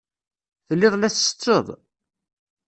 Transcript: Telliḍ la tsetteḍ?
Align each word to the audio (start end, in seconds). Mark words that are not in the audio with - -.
Telliḍ 0.67 0.93
la 0.97 1.09
tsetteḍ? 1.13 1.67